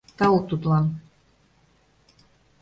[0.17, 0.85] Тау тудлан!